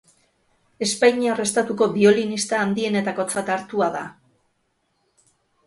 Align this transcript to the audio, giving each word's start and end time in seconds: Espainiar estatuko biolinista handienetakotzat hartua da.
Espainiar 0.85 1.41
estatuko 1.43 1.89
biolinista 1.99 2.63
handienetakotzat 2.63 3.55
hartua 3.59 3.93
da. 3.99 4.05